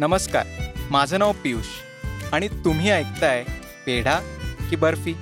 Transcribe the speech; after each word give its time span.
नमस्कार 0.00 0.46
माझं 0.90 1.18
नाव 1.18 1.32
पियुष 1.32 1.66
आणि 2.32 2.48
तुम्ही 2.48 2.90
ऐकताय 2.90 3.44
पेढा 3.86 4.20
की 4.70 4.76
बर्फी. 4.76 5.14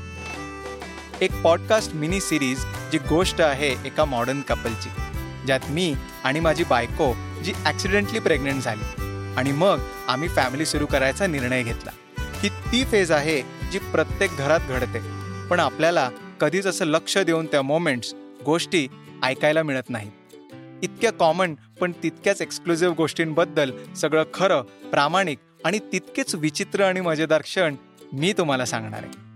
एक 1.20 1.34
पॉडकास्ट 1.43 1.94
मिनी 1.94 2.20
सिरीज 2.20 2.58
जी 2.93 2.98
गोष्ट 2.98 3.40
आहे 3.40 3.70
एका 3.86 4.04
मॉडर्न 4.04 4.40
कपलची 4.40 4.89
ज्यात 5.46 5.61
मी 5.68 5.94
आणि 6.25 6.40
माझी 6.40 6.64
बायको 6.64 7.14
जी 7.44 7.53
ॲक्सिडेंटली 7.64 8.18
प्रेग्नंट 8.18 8.62
झाली 8.62 8.84
आणि 9.36 9.53
मग 9.53 9.80
आम्ही 10.08 10.29
फॅमिली 10.29 10.67
सुरू 10.67 10.86
करायचा 10.86 11.26
निर्णय 11.26 11.62
घेतला. 11.62 11.90
ही 12.42 12.48
ती 12.48 12.84
फेज 12.84 13.12
आहे 13.12 13.42
जी 13.72 13.79
प्रत्येक 13.79 14.31
घरात 14.36 14.61
घडते. 14.68 14.98
पण 15.48 15.61
आपल्याला 15.61 16.11
कधीच 16.40 16.67
असं 16.67 16.84
लक्ष 16.84 17.18
देऊन 17.18 17.46
त्या 17.46 17.62
मोमेंट्स 17.62 18.14
गोष्टी 18.45 18.89
ऐकायला 19.22 19.62
मिळत 19.62 19.90
नाहीत. 19.90 20.11
इतक्या 20.82 21.13
कॉमन 21.13 21.55
पण 21.55 21.93
तितक्याच 22.03 22.43
एक्सक्लुझिव्ह 22.43 22.95
गोष्टींबद्दल 22.95 23.95
सगळं 23.95 24.25
खरं 24.35 24.63
प्रामाणिक 24.63 25.39
आणि 25.64 25.79
तितकेच 25.79 26.35
विचित्र 26.35 26.85
आणि 26.85 27.01
मजेदार 27.01 27.43
क्षण 27.43 27.75
मी 28.13 28.32
तुम्हाला 28.32 28.64
सांगणार 28.64 29.03
आहे. 29.03 29.29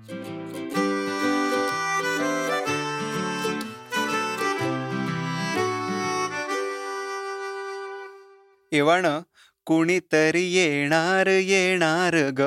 एवाणं 8.73 9.21
कुणीतरी 9.65 10.53
येणार 10.53 11.27
येणार 11.27 12.31
ग. 12.31 12.41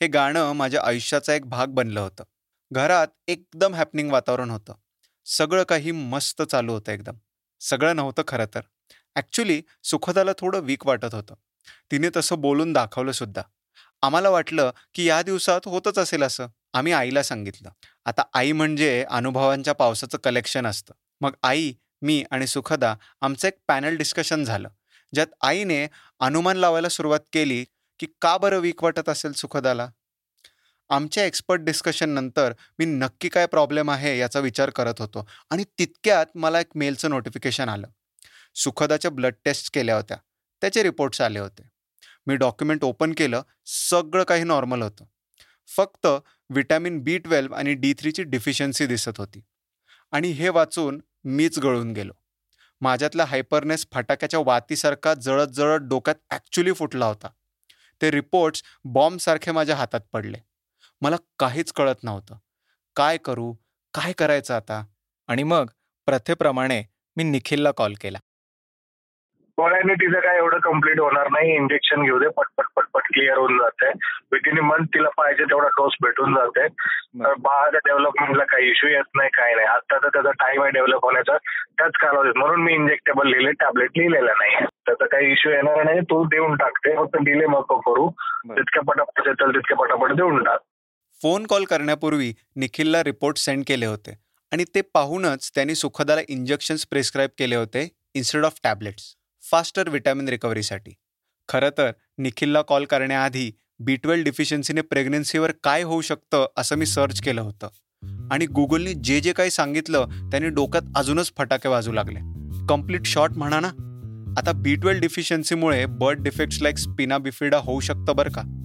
हे 0.00 0.06
गाणं 0.06 0.52
माझ्या 0.52 0.80
आयुष्याचा 0.84 1.34
एक 1.34 1.46
भाग 1.46 1.66
बनलं 1.66 2.00
होतं. 2.00 2.24
घरात 2.70 3.08
एकदम 3.28 3.74
हॅपनिंग 3.74 4.12
वातावरण 4.12 4.50
होतं. 4.50 4.74
सगळं 5.26 5.62
काही 5.62 5.90
मस्त 5.90 6.42
चालू 6.42 6.72
होतं 6.72 6.92
एकदम. 6.92 7.14
सगळं 7.60 7.96
नव्हतं 7.96 8.22
खरं 8.28 8.44
तर. 8.54 8.60
ॲक्च्युली 9.16 9.62
सुखदाला 9.84 10.30
थोडं 10.38 10.60
वीक 10.60 10.86
वाटत 10.86 11.14
होतं. 11.14 11.34
तिने 11.90 12.08
तसं 12.16 12.40
बोलून 12.40 12.72
दाखवलं 12.72 13.12
सुद्धा. 13.12 13.42
आम्हाला 14.02 14.30
वाटलं 14.30 14.70
की 14.94 15.04
या 15.04 15.22
दिवसात 15.22 15.60
होतच 15.64 15.98
असेल 15.98 16.22
असं. 16.22 16.46
आम्ही 16.72 16.92
आईला 16.92 17.22
सांगितलं. 17.22 17.68
आता 18.04 18.22
आई 18.34 18.52
म्हणजे 18.52 19.04
अनुभवांच्या 19.10 19.74
पावसाचं 19.74 20.18
कलेक्शन 20.18 20.66
असतं. 20.66 20.94
मग 21.20 21.32
आई 21.42 21.72
मी 22.02 22.24
आणि 22.30 22.46
सुखदा 22.46 22.94
आमचं 23.20 23.48
एक 23.48 23.54
पॅनल 23.68 23.96
डिस्कशन 23.96 24.44
झालं. 24.44 24.68
ज्यात 25.14 25.26
आईने 25.42 25.86
अनुमान 26.20 26.56
लावायला 26.56 26.88
सुरुवात 26.88 27.20
केली 27.32 27.64
की 27.98 28.06
का 28.22 28.38
बरं 28.38 28.58
वीक 28.58 28.84
वाटत 28.84 29.08
असेल 29.08 29.32
सुखदाला? 29.32 29.88
आमच्या 30.90 31.24
एक्सपर्ट 31.24 31.60
डिस्कशननंतर 31.60 32.52
मी 32.78 32.84
नक्की 32.84 33.28
काय 33.28 33.46
प्रॉब्लेम 33.46 33.90
आहे 33.90 34.18
याचा 34.18 34.40
विचार 34.40 34.70
करत 34.70 34.94
होतो. 34.98 35.28
आणि 35.50 35.64
तितक्यात 35.78 36.26
मला 36.34 36.60
एक 36.60 36.66
मेलचं 36.74 37.10
नोटिफिकेशन 37.10 37.68
आलं. 37.68 37.86
सुखदाच्या 38.54 39.10
ब्लड 39.10 39.34
टेस्ट 39.44 39.74
केल्या 39.74 39.96
होत्या. 39.96 40.16
त्याचे 40.60 40.82
रिपोर्ट्स 40.82 41.20
आले 41.20 41.38
होते. 41.38 41.62
मी 42.26 42.36
डॉक्युमेंट 42.36 42.84
ओपन 42.84 43.12
केलं. 43.12 43.42
सगळं 43.66 44.24
काही 44.24 44.44
नॉर्मल 44.44 44.82
होतं. 44.82 45.04
फक्त 45.76 46.06
विटॅमिन 46.50 46.98
बी 46.98 47.18
ट्वेल्व 47.18 47.54
आणि 47.54 47.74
डी 47.74 47.94
थ्रीची 47.98 48.22
डिफिशियन्सी 48.22 48.86
दिसत 48.86 49.18
होती. 49.18 49.40
आणि 50.12 50.28
हे 50.28 50.48
वाचून 50.48 51.00
मीच 51.24 51.58
गळून 51.58 51.92
गेलो. 51.92 52.12
माझ्यातला 52.80 53.24
हायपरनेस 53.24 53.86
फटाक्याच्या 53.92 54.40
वातीसारखा 54.40 55.14
जळत 55.14 55.46
जळत 55.46 55.80
डोक्यात 55.80 56.16
ॲक्च्युली 56.30 56.72
फुटला 56.72 57.06
होता. 57.06 57.28
ते 58.02 58.10
रिपोर्ट्स 58.10 58.62
बॉम्बसारखे 58.84 59.52
माझ्या 59.52 59.76
हातात 59.76 60.00
पडले. 60.12 60.38
मला 61.02 61.16
काहीच 61.38 61.72
कळत 61.72 62.04
नव्हतं. 62.04 62.34
काय 62.96 63.16
करू? 63.24 63.52
काय 63.94 64.12
करायचं 64.18 64.54
आता? 64.54 64.84
आणि 65.28 65.42
मग 65.42 65.66
प्रथेप्रमाणे 66.08 66.82
मी 67.16 67.24
निखिलला 67.24 67.70
कॉल 67.76 67.92
केला. 68.02 68.18
गोळ्याने 69.58 69.94
तिचं 69.94 70.20
काय 70.20 70.36
एवढं 70.36 70.58
कंप्लीट 70.64 71.00
होणार 71.00 71.28
नाही. 71.30 71.54
इंजेक्शन 71.56 72.02
घेऊ 72.02 72.18
दे 72.18 72.28
पटपट 72.36 72.64
पटपट 72.76 73.02
क्लिअर 73.06 73.38
होऊन 73.38 73.56
जाते 73.58 73.88
विदिन 74.32 74.58
मंथ 74.64 74.84
तिला 74.94 75.08
पाहिजे 75.16 75.44
तेवढा 75.44 75.68
डोस 75.78 75.94
भेटून 76.02 76.34
जाते 76.34 76.66
बाळाच्या 77.18 77.80
डेव्हलपमेंटला 77.86 78.44
काही 78.44 78.70
इश्यू 78.70 78.90
येत 78.90 79.16
नाही 79.16 79.28
काही 79.36 79.54
नाही. 79.54 79.66
आता 79.66 79.98
तर 79.98 80.08
त्याचा 80.08 80.30
टाइम 80.30 80.62
आहे 80.62 80.70
डेव्हलप 80.70 81.04
होण्याचा. 81.04 81.36
त्याच 81.78 81.92
कालावधीत 82.00 82.38
म्हणून 82.38 82.62
मी 82.62 82.74
इंजेक्टेबल 82.74 83.28
लिहिले 83.28 83.52
टॅबलेट 83.60 83.90
लिहिलेला 83.96 84.32
नाही. 84.32 84.64
त्याचा 84.64 85.06
काही 85.06 85.32
इश्यू 85.32 85.52
येणार 85.52 85.82
नाही. 85.84 86.00
तू 86.00 86.24
देऊन 86.24 86.56
टाकते 86.56 86.96
फक्त 86.96 87.16
डिले 87.24 87.46
नको 87.46 87.80
करू. 87.80 88.08
जितक्या 88.54 88.82
पटापट 88.82 89.26
येतील 89.26 89.54
तितक्या 89.54 89.76
पटापट 89.76 90.12
देऊन 90.12 90.42
टाक. 90.44 90.60
फोन 91.22 91.46
कॉल 91.46 91.64
करण्यापूर्वी 91.64 92.34
निखिलला 92.56 93.04
रिपोर्ट 93.04 93.36
सेंड 93.36 93.64
केले 93.66 93.86
होते 93.86 94.18
आणि 94.52 94.64
ते 94.74 94.80
पाहूनच 94.80 95.50
त्यांनी 95.54 95.74
सुखदाला 95.74 96.20
इंजेक्शन्स 96.28 96.86
प्रिस्क्राईब 96.86 97.30
केले 97.38 97.54
होते 97.54 97.92
instead 98.14 98.44
of 98.44 98.52
tablets 98.62 99.14
faster 99.50 99.88
vitamin 99.88 100.28
रिकव्हरीसाठी 100.28 100.90
खरं 101.48 101.68
तर 101.78 101.90
निखिलला 102.18 102.62
कॉल 102.62 102.84
करण्याआधी 102.84 103.52
बी 103.78 103.96
ट्वेल्व 103.96 104.24
डिफिशियन्सीने 104.24 104.80
प्रेग्नन्सीवर 104.80 105.52
काय 105.62 105.82
होऊ 105.82 106.00
शकतं 106.00 106.46
असं 106.56 106.76
मी 106.76 106.86
सर्च 106.86 107.20
केलं 107.20 107.40
होतं. 107.40 107.68
आणि 108.30 108.46
गुगलनी 108.46 108.94
जे 108.94 109.20
जे 109.20 109.32
काही 109.32 109.50
सांगितलं 109.50 110.06
त्यांनी 110.08 110.48
डोक्यात 110.48 110.82
अजूनच 110.96 111.32
फटाके 111.38 111.68
वाजू 111.68 111.92
लागले. 111.92 112.18
कंप्लीट 112.66 113.06
शॉर्ट 113.06 113.32
म्हणा 113.32 113.60
ना. 113.60 113.68
आता 114.38 114.52
B 114.52 114.74
twelve 114.74 115.00
डिफिशियन्सीमुळे 115.00 115.86
birth 115.86 116.22
defects 116.22 116.62
like 116.62 116.78
spina 116.78 117.18
bifida 117.18 117.58
होऊ 117.58 117.80
शकतं 117.80 118.16
बरं 118.16 118.30
का? 118.30 118.57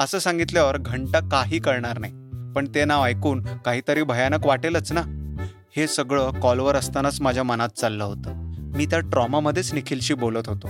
असं 0.00 0.18
सांगितल्यावर 0.18 0.76
घंटा 0.78 1.18
काही 1.20 1.58
कळणार 1.58 1.98
नाही. 1.98 2.12
पण 2.56 2.64
ते 2.74 2.84
नाव 2.84 3.04
ऐकून 3.04 3.42
काहीतरी 3.64 4.02
भयानक 4.02 4.46
वाटेलच 4.46 4.92
ना? 4.92 5.00
हे 5.76 5.86
सगळं 5.86 6.30
कॉलवर 6.40 6.74
असतानाच 6.74 7.20
माझ्या 7.22 7.42
मनात 7.42 7.68
चाललं 7.68 8.04
होतं. 8.04 8.32
मी 8.76 8.86
त्या 8.86 9.00
ट्रॉमामध्येच 9.00 9.74
निखिलशी 9.74 10.14
बोलत 10.14 10.48
होतो. 10.48 10.68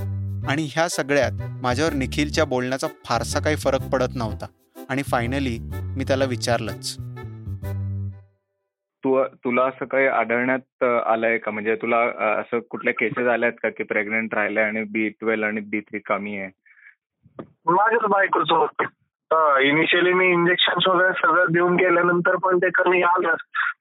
आणि 0.48 0.68
ह्या 0.70 0.88
सगळ्यात 0.88 1.32
माझ्यावर 1.62 1.92
निखिलच्या 1.92 2.44
बोलण्याचा 2.44 2.86
फारसा 3.04 3.40
काही 3.40 3.56
फरक 3.56 3.80
पडत 3.92 4.14
नव्हता. 4.14 4.46
आणि 4.88 5.02
फायनली 5.02 5.58
मी 5.96 6.04
त्याला 6.04 6.24
विचारलंच. 6.24 6.96
तू 9.04 9.24
तुला 9.24 9.64
असं 9.64 9.84
काही 9.84 10.06
आढळण्यात 10.06 10.84
आलंय 11.06 11.38
का? 11.38 11.50
म्हणजे 11.50 11.74
तुला 11.74 11.96
असं 12.40 12.58
कुठल्या 12.58 12.94
केसेस 12.94 13.26
आल्यात 13.26 13.52
का? 13.62 13.68
की 13.68 13.82
प्रेग्नेंट 13.82 14.34
राहिले 14.34 14.60
आणि 14.60 14.84
बी 14.84 15.08
ट्वेल्व 15.08 15.46
आणि 15.46 15.60
बी 15.60 15.80
थ्री 15.80 15.98
कमी 15.98 16.38
आहे? 16.38 16.50
माझ्याच 17.66 18.10
बायकोचं 18.10 18.66
इनिशियली 19.60 20.12
मी 20.12 20.26
इंजेक्शन 20.26 20.90
वगैरे 20.90 21.12
सगळं 21.12 21.44
देऊन 21.52 21.76
गेल्यानंतर 21.76 22.36
पण 22.36 22.58
ते 22.58 22.70
कमी 22.70 23.02
आलं. 23.02 23.34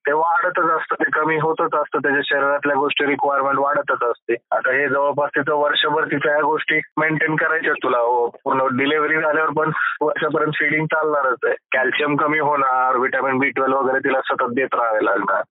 ते 0.05 0.11
वाढतच 0.13 0.63
असतं 0.63 0.95
ते 0.95 1.11
कमी 1.11 1.35
होतच 1.35 1.75
असतं. 1.75 1.97
त्याच्या 1.97 2.21
शरीरातल्या 2.25 2.75
गोष्टी 2.75 3.05
रिक्वायरमेंट 3.05 3.59
वाढतच 3.59 4.03
असते. 4.03 4.33
आता 4.51 4.71
हे 4.71 4.89
जवळपास 4.89 5.29
तिथं 5.29 5.53
वर्षभर 5.53 6.05
तिथं 6.05 6.29
ह्या 6.29 6.41
गोष्टी 6.41 6.79
मेंटेन 6.97 7.35
करायच्या 7.35 7.73
तुला. 7.73 7.97
हो, 7.97 8.29
पूर्ण 8.29 8.77
डिलिव्हरी 8.77 9.21
झाल्यावर 9.21 9.49
पण 9.49 9.71
वर्षापर्यंत 10.01 10.51
फिडिंग 10.59 10.85
चालणारच 10.85 11.37
आहे. 11.43 11.55
कॅल्शियम 11.71 12.15
कमी 12.15 12.39
होणार 12.39 12.95
व्हिटॅमिन 12.95 13.37
बी 13.37 13.49
ट्वेल्व 13.49 13.77
वगैरे 13.77 13.99
तिला 13.99 14.21
सतत 14.21 14.53
देत 14.55 14.73
राहावे 14.73 15.05
लागणार. 15.05 15.41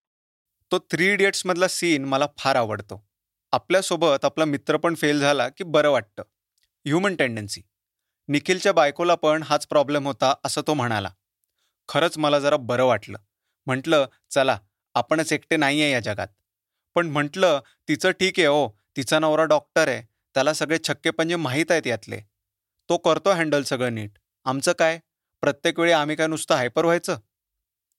तो 0.72 0.78
थ्री 0.78 1.12
इडियट्स 1.12 1.42
मधला 1.46 1.68
सीन 1.68 2.04
मला 2.04 2.26
फार 2.38 2.56
आवडतो. 2.56 3.04
आपल्यासोबत 3.52 4.24
आपला 4.24 4.44
मित्र 4.44 4.76
पण 4.76 4.94
फेल 4.94 5.20
झाला 5.20 5.48
की 5.48 5.64
बरं 5.64 5.90
वाटतं. 5.90 6.22
ह्युमन 6.86 7.14
टेंडन्सी 7.14 7.60
निखिलच्या 8.28 8.72
बायकोला 8.72 9.14
पण 9.14 9.42
हाच 9.42 9.66
प्रॉब्लेम 9.66 10.06
होता 10.06 10.34
असं 10.44 10.60
तो 10.66 10.74
म्हणाला. 10.74 11.10
खरंच 11.88 12.18
मला 12.18 12.38
जरा 12.38 12.56
बरं 12.56 12.84
वाटलं. 12.84 13.18
म्हटलं 13.66 14.06
चला 14.30 14.58
आपणच 14.94 15.32
एकटे 15.32 15.56
नाही 15.56 15.82
आहे 15.82 15.92
या 15.92 16.00
जगात. 16.00 16.28
पण 16.94 17.06
म्हटलं 17.06 17.60
तिचं 17.88 18.10
ठीक 18.10 18.38
आहे 18.38 18.46
हो 18.46 18.68
तिचा 18.96 19.18
नवरा 19.18 19.44
डॉक्टर 19.44 19.88
आहे 19.88 20.02
त्याला 20.34 20.52
सगळे 20.54 20.78
छक्के 20.88 21.10
पंजे 21.10 21.36
माहीत 21.36 21.70
आहेत 21.70 21.86
यातले. 21.86 22.20
तो 22.88 22.96
करतो 22.96 23.30
हँडल 23.30 23.62
सगळं 23.62 23.94
नीट. 23.94 24.10
आमचं 24.44 24.72
काय? 24.72 24.98
प्रत्येक 25.40 25.78
वेळी 25.78 25.92
आम्ही 25.92 26.16
काय 26.16 26.26
नुसतं 26.26 26.54
हायपर 26.54 26.84
व्हायचं? 26.84 27.16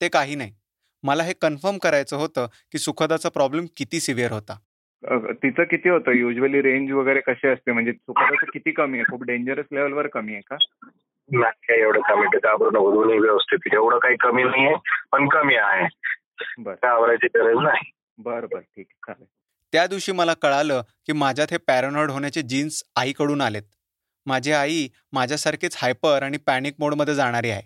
ते 0.00 0.08
काही 0.08 0.34
नाही. 0.34 0.54
मला 1.02 1.22
हे 1.22 1.32
कन्फर्म 1.32 1.78
करायचं 1.78 2.16
होतं 2.16 2.46
की 2.72 2.78
सुखदाचा 2.78 3.28
प्रॉब्लेम 3.28 3.66
किती 3.76 4.00
सिव्हिअर 4.00 4.32
होता. 4.32 4.58
तिचं 5.12 5.64
किती 5.64 5.88
होतं? 5.88 6.12
युजली 6.12 6.62
रेंज 6.62 6.92
वगैरे 6.92 7.20
कशी 7.20 7.48
असते? 7.48 7.72
म्हणजे 7.72 7.92
सुखदाचं 7.92 8.46
किती 8.52 8.70
कमी 8.70 8.98
आहे? 8.98 9.10
खूप 9.10 9.24
डेंजरस 9.24 9.64
लेवलवर 9.72 10.06
कमी 10.06 10.32
आहे 10.32 10.42
का? 10.50 10.56
नाही 11.30 11.80
एवढं 11.80 12.00
कमी 12.00 12.26
ते 12.26 12.38
घाबरू 12.38 12.70
नको. 12.70 12.90
दोन्ही 12.94 13.18
व्यवस्थित 13.18 13.74
एवढं 13.74 13.98
काही 13.98 14.16
कमी 14.20 14.42
नाहीये 14.42 14.74
पण 15.12 15.28
कमी 15.28 15.54
आहे. 15.54 15.86
घाबरायची 16.58 17.26
गरज 17.26 17.56
नाही. 17.62 17.90
बरं 18.18 18.46
बरं. 18.52 18.60
ठीक 18.60 18.86
चालेल. 18.86 19.26
त्या 19.72 19.86
दिवशी 19.86 20.12
मला 20.12 20.34
कळालं 20.34 20.82
की 21.06 21.12
माझ्यात 21.12 21.46
हे 21.50 21.56
पॅरानॉइड 21.58 22.10
होण्याचे 22.10 22.42
जीन्स 22.42 22.82
आईकडून 22.96 23.40
आलेत. 23.40 23.62
माझी 24.26 24.52
आई 24.52 24.88
माझ्यासारखीच 25.12 25.76
हायपर 25.76 26.22
आणि 26.22 26.36
पॅनिक 26.36 26.74
मोडमध्ये 26.78 27.14
जाणारी 27.14 27.50
आहे. 27.50 27.62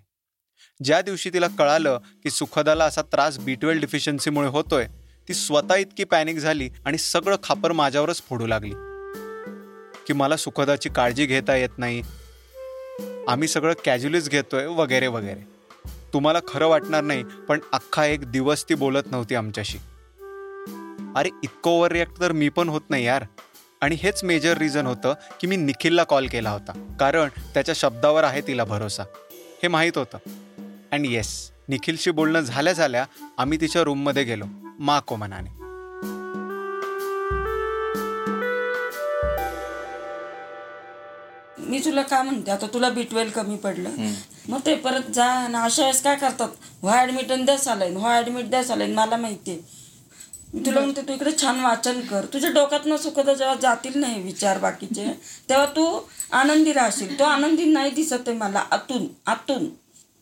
ज्या 0.85 1.01
दिवशी 1.03 1.31
तिला 1.31 1.47
कळालं 1.59 1.99
की 2.23 2.31
सुखदाला 2.31 2.85
असा 2.85 3.03
त्रास 3.03 3.39
बी 3.45 3.55
ट्वेल्व 3.55 3.81
डिफिशियन्सीमुळे 3.81 4.49
होतोय 4.49 4.87
ती 5.29 5.35
स्वतः 5.35 5.75
इतकी 5.75 6.05
पॅनिक 6.05 6.39
झाली 6.39 6.71
आणि 6.85 6.99
सगळं 6.99 7.37
खापर 7.43 7.73
माझ्यावरच 7.73 8.23
फोडू 8.23 8.47
लागली. 8.47 8.75
की 10.07 10.13
मला 10.13 10.37
सुखदाची 10.37 10.89
काळजी 10.89 11.27
घेता 11.27 11.57
येत 11.57 11.79
नाही. 11.79 12.03
आम्ही 13.29 13.49
सगळं 13.49 13.73
कॅज्युअलीच 13.85 14.29
घेतोय 14.29 14.67
वगैरे 14.67 15.07
वगैरे. 15.07 15.41
तुम्हाला 16.13 16.39
खरं 16.49 16.67
वाटणार 16.67 17.01
नाही 17.01 17.25
पण 17.49 17.61
अख्खा 17.73 18.05
एक 18.05 18.33
दिवस 18.33 18.65
ती 18.69 18.75
बोलत 18.75 19.03
नव्हती 19.07 19.35
आमच्याशी. 19.35 19.79
अरे 21.17 21.29
इतकं 21.43 21.71
ओव्हर 21.71 21.93
रिॲक्ट 21.93 22.21
तर 22.21 22.33
मी 22.33 22.49
पण 22.49 22.69
होत 22.69 22.81
नाही 22.91 23.07
यार. 23.07 23.25
आणि 23.81 23.95
हेच 23.95 24.25
मेजर 24.25 24.59
रिझन 24.59 24.87
होतं 24.87 25.15
की 25.41 25.47
मी 25.47 25.57
निखिलला 25.57 26.05
कॉल 26.05 26.27
केला 26.27 26.51
होता. 26.51 26.97
कारण 27.01 27.29
त्याच्या 27.55 27.75
शब्दावर 27.75 28.25
आहे 28.25 28.41
तिला 28.41 28.65
भरोसा. 28.65 29.03
हे 29.63 29.69
माहीत 29.69 29.99
होतं. 29.99 30.19
अँड 30.93 31.07
येस 31.07 31.51
निखिलशी 31.69 32.11
बोलणं 32.11 32.41
झाल्या 32.41 32.73
झाल्या 32.73 33.07
आम्ही 33.39 33.61
तिच्या 33.61 33.83
रूममध्ये 33.83 34.23
गेलो. 34.23 34.45
मा 34.79 35.01
मनाने. 35.11 35.57
मी 41.69 41.79
तुला 41.85 42.03
काय 42.03 42.23
म्हणते 42.23 42.51
आता 42.51 42.67
तुला 42.75 42.89
बी 42.91 43.03
ट्वेल्व 43.03 43.31
कमी 43.35 43.57
पडलं. 43.57 43.91
मग 44.49 44.61
ते 44.67 44.75
परत 44.75 45.11
जा 45.15 45.25
आणि 45.25 45.57
अशा 45.57 45.83
वेळेस 45.83 46.03
काय 46.03 46.17
करतात? 46.17 46.49
व्हा 46.83 46.99
ॲडमिट 47.01 47.33
आणि 47.33 47.45
द्या 47.45 47.57
सालाईन 47.59 47.97
व्हा 47.97 48.15
ॲडमिट 48.17 48.51
द्या 48.51 48.63
सालाईन 48.65 48.95
मला 48.95 49.17
माहिती 49.17 49.51
आहे. 49.51 49.61
मी 50.55 50.65
तुला 50.67 50.81
म्हणते 50.81 51.03
तू 51.09 51.13
इकडे 51.13 51.31
छान 51.41 51.61
वाचन 51.61 52.01
कर. 52.01 52.25
तुझ्या 52.33 52.51
डोक्यात 52.51 52.87
न 52.87 52.97
सुखदा 52.97 53.35
जेव्हा 53.35 53.55
जातील 53.63 53.99
नाही 54.01 54.23
विचार 54.23 54.59
बाकीचे 54.59 55.13
तेव्हा 55.49 55.67
तू 55.77 55.87
आनंदी 56.33 56.73
राहशील. 56.73 57.19
तो 57.19 57.25
आनंदी 57.25 57.65
नाही 57.73 57.91
दिसत 57.91 58.29
आहे 58.29 58.37
मला. 58.37 58.65
आतून 58.71 59.07
आतून 59.27 59.69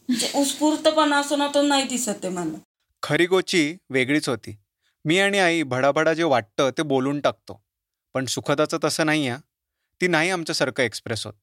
जे 0.09 0.31
उत्स्फूर्तपणा 0.41 1.19
असो 1.19 1.37
ना 1.37 1.47
तो 1.55 1.63
नाही 1.63 1.85
दिसत 1.89 2.25
आहे 2.25 2.35
मला. 2.35 2.59
खरी 3.09 3.27
गोची 3.27 3.77
वेगळीच 3.91 4.29
होती. 4.29 4.57
मी 5.05 5.19
आणि 5.19 5.39
आई 5.39 5.63
भडाभडा 5.63 6.15
जे 6.15 6.23
वाटतं 6.23 6.71
ते 6.79 6.83
बोलून 6.83 7.21
टाकतो. 7.21 7.65
पण 8.15 8.25
सुखदाचं 8.25 8.79
तसं 8.85 9.07
नाही 9.07 9.29
आहे 9.29 9.41
ती 10.01 10.07
नाही 10.07 10.31
आमच्यासारखं 10.31 10.83
एक्सप्रेस 10.83 11.27
होत. 11.27 11.35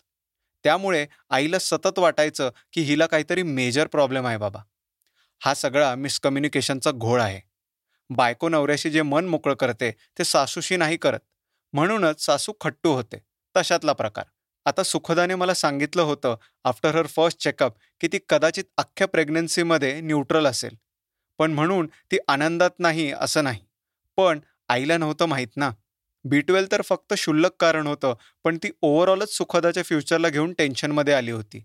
त्यामुळे 0.64 1.08
आईला 1.30 1.60
सतत 1.60 2.00
वाटायचं 2.00 2.50
की 2.74 2.82
हिला 2.82 3.06
काहीतरी 3.06 3.44
मेजर 3.44 3.88
प्रॉब्लेम 3.88 4.28
आहे 4.28 4.38
बाबा. 4.38 4.60
हा 5.40 5.54
सगळा 5.54 5.96
मिसकम्युनिकेशनचा 5.96 6.92
घोळ 6.92 7.22
आहे. 7.22 7.42
बायको 8.10 8.50
नवऱ्याशी 8.50 8.90
जे 8.90 9.02
मन 9.02 9.26
मोकळं 9.26 9.54
करते 9.54 9.92
ते 9.92 10.24
सासूशी 10.24 10.78
नाही 10.78 10.98
करत. 10.98 11.20
म्हणूनच 11.74 12.26
सासू 12.26 12.54
खट्टू 12.62 12.94
होते. 12.94 13.18
तशातला 13.58 13.94
प्रकार. 13.94 14.26
आता 14.66 14.84
सुखदाने 14.84 15.36
मला 15.36 15.54
सांगितलं 15.54 16.02
होतं 16.02 16.36
आफ्टर 16.64 16.96
हर 16.96 17.08
फर्स्ट 17.08 17.40
चेकअप 17.40 17.74
की 18.02 18.08
ती 18.08 18.20
कदाचित 18.30 18.64
अख्ख्या 18.78 19.08
प्रेग्नन्सीमध्ये 19.08 20.02
न्यूट्रल 20.02 20.48
असेल. 20.48 20.76
पण 21.40 21.52
म्हणून 21.52 21.88
ती 22.12 22.18
आनंदात 22.28 22.80
नाही 22.80 23.12
असं 23.12 23.44
नाही. 23.44 23.60
पण 24.18 24.40
आईला 24.70 24.98
नव्हतं 24.98 25.26
माहीत 25.26 25.48
ना. 25.56 25.72
बी 26.26 26.40
ट्वेल्व 26.42 26.68
तर 26.72 26.82
फक्त 26.82 27.14
शुल्लक 27.18 27.52
कारण 27.60 27.88
होतं 27.88 28.14
पण 28.46 28.58
ती 28.58 28.70
ओव्हरऑलच 28.82 29.36
सुखदाच्या 29.38 29.84
फ्युचरला 29.84 30.30
घेऊन 30.30 30.54
टेन्शनमध्ये 30.54 31.14
आली 31.14 31.32
होती. 31.32 31.64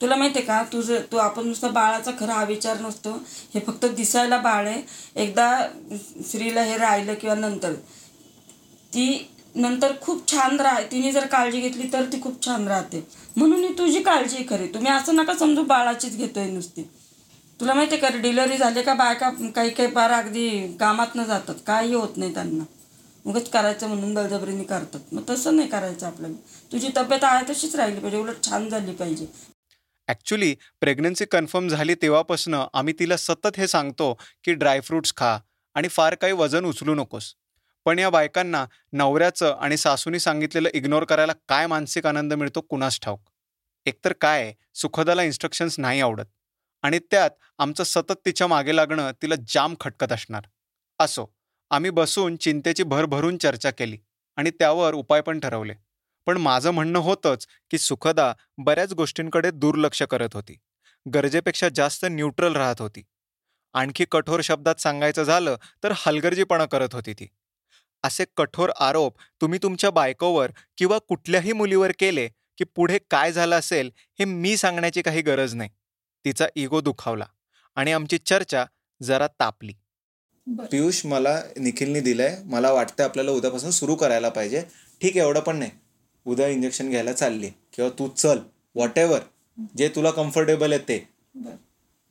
तुला 0.00 0.16
माहितीये 0.16 0.44
का? 0.44 0.62
तुझं 0.72 1.00
तू 1.12 1.16
आपण 1.16 1.46
नुसतं 1.46 1.72
बाळाचा 1.72 2.10
खरा 2.20 2.34
हा 2.34 2.44
विचार 2.44 2.80
नसतो. 2.80 3.12
हे 3.54 3.60
फक्त 3.60 3.84
दिसायला 3.86 4.38
बाळ 4.38 4.66
आहे. 4.66 4.82
एकदा 5.16 5.68
स्त्रीला 6.22 6.62
हे 6.62 6.76
राहिलं 6.78 7.14
किंवा 7.14 7.34
नंतर 7.34 7.74
ती 8.92 9.34
नंतर 9.54 9.92
खूप 10.00 10.30
छान 10.30 10.60
राह 10.60 10.80
तिने 10.82 11.10
जर 11.12 11.26
काळजी 11.26 11.60
घेतली 11.60 11.88
तर 11.92 12.04
ती 12.04 12.20
खूप 12.22 12.44
छान 12.44 12.68
राहते. 12.68 13.04
म्हणून 13.36 13.64
ही 13.64 13.72
तुझी 13.78 14.02
काळजी 14.02 14.44
खरी 14.50 14.66
तुम्ही 14.74 14.92
असं 14.92 15.16
नका 15.16 15.34
समजू 15.34 15.62
बाळाचीच 15.62 16.16
घेतोय 16.16 16.50
नुसती. 16.50 16.82
तुला 17.60 17.74
माहितीये 17.74 18.00
का 18.00 18.08
डिलिव्हरी 18.08 18.56
झाली 18.56 18.82
का 18.82 18.94
बायका 18.94 19.30
काही 19.54 19.70
काही 19.70 19.88
बार 19.88 20.10
अगदी 20.10 20.76
कामात 20.80 21.16
जातात 21.28 21.54
काही 21.66 21.94
होत 21.94 22.16
नाही 22.16 22.34
त्यांना. 22.34 22.64
उगच 23.26 23.48
करायचं 23.50 23.88
म्हणून 23.88 24.14
बळजबरीने 24.14 24.64
करतात. 24.64 25.00
मग 25.12 25.22
तसं 25.30 25.56
नाही 25.56 25.68
करायचं 25.68 26.06
आपल्याला. 26.06 26.36
तुझी 26.72 26.88
तब्येत 26.96 27.24
आहे 27.24 27.52
तशीच 27.52 27.74
राहिली 27.76 28.00
पाहिजे 28.00 28.18
उलट 28.18 28.44
छान 28.44 28.68
झाली 28.68 28.92
पाहिजे. 28.92 29.26
ॲक्च्युली 30.08 30.54
प्रेग्नन्सी 30.80 31.24
कन्फर्म 31.24 31.68
झाली 31.68 31.94
तेव्हापासून 31.94 32.54
आम्ही 32.54 32.94
तिला 32.98 33.16
सतत 33.16 33.58
हे 33.58 33.68
सांगतो 33.68 34.12
की 34.44 34.54
ड्रायफ्रुट्स 34.54 35.12
खा 35.16 35.38
आणि 35.74 35.88
फार 35.88 36.14
काही 36.14 36.32
वजन 36.32 36.64
उचलू 36.64 36.94
नकोस. 36.94 37.34
पण 37.86 37.98
या 37.98 38.10
बायकांना 38.10 38.64
नवऱ्याचं 38.92 39.56
आणि 39.60 39.76
सासूनी 39.76 40.18
सांगितलेलं 40.20 40.68
इग्नोर 40.74 41.04
करायला 41.04 41.32
काय 41.48 41.66
मानसिक 41.66 42.06
आनंद 42.06 42.32
मिळतो 42.32 42.60
कुणास 42.60 43.00
ठाऊक? 43.00 43.20
एकतर 43.86 44.12
काय 44.12 44.52
सुखदाला 44.74 45.22
इन्स्ट्रक्शन्स 45.22 45.78
नाही 45.78 46.00
आवडत. 46.00 46.24
आणि 46.82 46.98
त्यात 47.10 47.30
आमचं 47.58 47.84
सतत 47.84 48.12
तिच्यामागे 48.26 48.76
लागणं 48.76 49.10
तिला 49.22 49.34
जाम 49.48 49.74
खटकत 49.80 50.12
असणार. 50.12 50.42
असो 50.98 51.26
आम्ही 51.70 51.90
बसून 51.90 52.36
चिंतेची 52.36 52.82
भरभरून 52.82 53.36
चर्चा 53.38 53.70
केली 53.70 53.98
आणि 54.36 54.50
त्यावर 54.50 54.94
उपाय 54.94 55.20
पण 55.20 55.40
ठरवले. 55.40 55.74
पण 56.26 56.36
माझं 56.36 56.70
म्हणणं 56.70 56.98
होतंच 56.98 57.46
की 57.70 57.78
सुखदा 57.78 58.32
बऱ्याच 58.58 58.92
गोष्टींकडे 58.92 59.50
दुर्लक्ष 59.50 60.02
करत 60.02 60.34
होती. 60.34 60.56
गरजेपेक्षा 61.06 61.68
जास्त 61.68 62.04
न्यूट्रल 62.04 62.56
राहत 62.56 62.80
होती. 62.80 63.02
आणखी 63.74 64.04
कठोर 64.10 64.40
शब्दात 64.40 64.80
सांगायचं 64.80 65.22
झालं 65.22 65.56
तर 65.84 65.92
हलगर्जीपणा 65.96 66.64
करत 66.66 66.94
होती 66.94 67.12
ती. 67.12 67.26
असे 68.04 68.24
कठोर 68.36 68.70
आरोप 68.80 69.16
तुम्ही 69.40 69.58
तुमच्या 69.62 69.90
बायकोवर 69.90 70.50
किंवा 70.78 70.98
कुठल्याही 70.98 71.52
मुलीवर 71.52 71.92
केले 71.98 72.28
की 72.58 72.64
पुढे 72.64 72.98
काय 73.10 73.32
झालं 73.32 73.58
असेल 73.58 73.90
हे 74.18 74.24
मी 74.24 74.56
सांगण्याची 74.56 75.02
काही 75.02 75.22
गरज 75.22 75.54
नाही. 75.54 75.70
तिचा 76.24 76.46
इगो 76.56 76.80
दुखावला 76.80 77.26
आणि 77.76 77.92
आमची 77.92 78.18
चर्चा 78.26 78.64
जरा 79.00 79.26
तापली. 79.40 79.72
पियुष 80.46 81.04
मला 81.06 81.40
निखिलनी 81.56 82.00
दिलंय 82.00 82.36
मला 82.44 82.72
वाटतं 82.72 83.04
आपल्याला 83.04 83.30
उद्यापासून 83.30 83.70
सुरू 83.70 83.94
करायला 83.94 84.28
पाहिजे. 84.28 84.62
ठीक 85.00 85.16
आहे 85.16 85.26
एवढं 85.26 85.40
पण 85.40 85.56
नाही. 85.56 85.70
उद्या 86.26 86.46
इंजेक्शन 86.48 86.88
घ्यायला 86.90 87.12
चालली. 87.12 87.48
किंवा 87.72 87.90
तू 87.98 88.08
चल 88.08 88.38
व्हॉट 88.74 88.98
एव्हर 88.98 89.20
जे 89.78 89.88
तुला 89.88 90.10
कम्फर्टेबल 90.10 90.72
आहे 90.72 90.82
ते. 90.88 90.98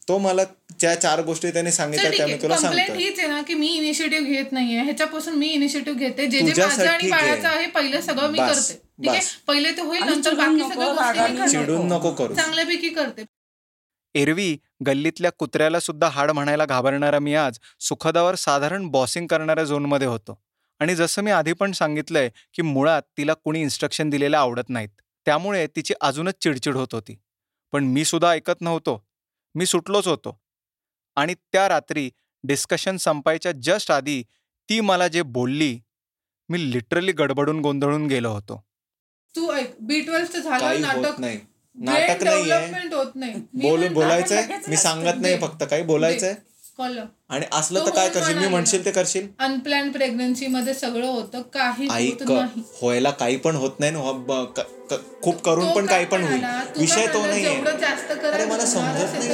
तो 0.08 0.18
मला 0.18 0.44
ज्या 0.80 0.94
चार 0.96 1.22
गोष्टी 1.22 1.52
त्याने 1.52 1.72
सांगितल्या 1.72 2.12
त्या 2.12 2.28
मी 2.28 2.34
तुला 2.42 2.58
सांगतो 2.58 2.94
हीच 2.94 3.20
आहे 3.20 3.28
ना 3.28 3.42
की 3.42 3.54
मी 3.54 3.68
इनिशिएटिव्ह 3.68 4.28
घेत 4.28 4.52
नाहीये. 4.52 4.84
ह्याच्यापासून 4.84 5.34
मी 5.34 5.48
इनिशिएटिव्ह 5.48 6.00
घेते. 6.00 6.26
जे 6.26 6.40
जे 6.40 6.62
माझं 6.62 6.88
आणि 6.88 7.02
ठीक 7.02 7.14
आहे. 7.14 7.26
बाळाचं 7.26 7.48
आहे 7.48 7.66
पहिलं 7.68 8.02
सगळं 8.02 8.32
मी 8.32 8.40
बस, 8.40 8.68
करते. 8.68 8.80
ठीक 9.02 9.10
आहे. 9.10 9.22
पहिले 9.48 9.72
ते 9.78 9.82
होईल 9.82 10.04
नंतर 10.04 10.34
बाकी 10.36 10.60
करते. 10.60 11.50
चिडून 11.52 11.88
नको 11.88 12.12
करू 12.14 12.36
चांगल्यापैकी 12.36 12.90
करते. 12.90 13.24
एरवी 14.16 14.58
गल्लीतल्या 14.86 15.32
कुत्र्याला 15.32 15.80
सुद्धा 15.80 16.08
हाड 16.08 16.32
म्हणायला 16.32 16.66
घाबरणारा 16.66 17.20
मी 17.20 17.36
आज 17.36 17.60
सुखदावर 17.80 18.36
साधारण 18.36 18.88
बॉसिंग 18.88 19.28
करणाऱ्या 19.28 19.64
झोनमध्ये 19.64 20.08
होतो. 20.08 20.42
आणि 20.80 20.96
जसं 20.96 21.22
मी 21.22 21.32
आधी 21.32 21.54
पण 21.54 21.72
सांगितलंय 21.72 22.30
की 22.54 22.62
मुळात 22.62 23.02
तिला 23.18 23.34
कुणी 23.34 23.62
इन्स्ट्रक्शन 23.62 24.10
दिलेलं 24.10 24.38
आवडत 24.38 24.70
नाहीत. 24.70 24.90
त्यामुळे 25.26 25.68
तिची 25.68 25.94
अजूनच 26.02 26.34
चिडचिड 26.42 26.76
होत 26.76 26.88
होती. 26.92 27.20
पण 27.72 27.84
मी 27.84 28.06
सुद्धा 28.06 28.30
ऐकत 28.30 28.62
नव्हतो. 28.62 29.08
मी 29.56 29.66
सुटलोच 29.66 30.08
होतो. 30.08 30.42
आणि 31.16 31.34
त्या 31.34 31.70
रात्री 31.70 32.12
डिस्कशन 32.44 32.98
संपायच्या 32.98 33.52
जस्ट 33.52 33.92
आधी 33.92 34.24
ती 34.70 34.80
मला 34.80 35.08
जे 35.08 35.22
बोलली 35.22 35.80
मी 36.50 36.72
लिटरली 36.72 37.12
गडबडून 37.12 37.60
गोंधळून 37.60 38.08
गेलो 38.08 38.30
होतो. 38.30 38.64
तू 39.36 39.52
ऐक 39.52 39.76
बी 39.82 40.02
ट्वेल्थ 40.02 40.38
झालं 40.38 40.60
काही 40.60 40.84
होत 40.84 40.96
नाटक 40.96 41.20
नाही. 41.20 41.40
नाटक 41.78 42.24
नाहीये. 42.24 42.68
नाही. 43.16 43.34
बोलून 43.54 43.94
बोलायचंय 43.94 44.48
मी 44.68 44.78
सांगत 44.78 45.22
नाही 45.22 45.38
फक्त 45.38 45.64
काही 45.64 45.84
बोलायचंय. 45.84 46.36
आणि 47.30 47.46
असलं 47.52 47.86
तर 47.86 47.92
काय 47.92 48.10
करशील? 48.10 48.38
मी. 48.38 48.48
म्हणशील 48.48 48.86
ते 48.86 48.92
करशील? 48.92 49.28
अनप्लॅन 49.40 49.92
प्रेग्नन्सी 49.92 50.48
मध्ये 50.48 50.74
सगळं 50.74 51.08
होतं 51.08 51.42
काही 51.42 51.88
नाही. 51.88 52.16
व्हायला 52.82 53.12
काही 53.12 53.38
पण 53.38 53.56
होत 53.56 53.72
नाही 53.80 53.92
ना, 53.92 54.46
खूप 55.22 55.42
करून 55.42 55.72
पण 55.72 55.86
काही 55.86 56.06
पण 56.06 56.24
होईल. 56.24 56.46
विषय 56.78 57.08
तो 57.08 58.28
अरे 58.28 58.46
मला 58.46 58.66
समजत 58.66 59.14
नाही 59.14 59.30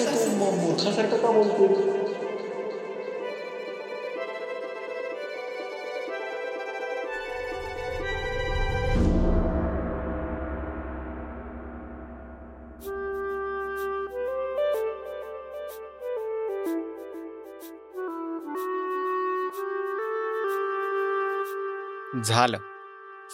झालं. 22.21 22.59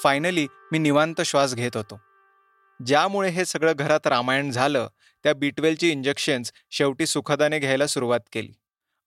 फायनली 0.03 0.48
मी 0.71 0.77
निवांत 0.77 1.21
श्वास 1.21 1.55
घेत 1.55 1.77
होतो. 1.77 2.01
ज्यामुळे 2.86 3.29
हे 3.29 3.45
सगळं 3.45 3.74
घरात 3.75 4.07
रामायण 4.07 4.51
झालं 4.51 4.89
त्या 5.24 5.33
बीटवेलची 5.33 5.91
इंजेक्शन्स 5.91 6.51
शेवटी 6.71 7.05
सुखदाने 7.05 7.59
घ्यायला 7.59 7.88
सुरुवात 7.88 8.19
केली. 8.31 8.53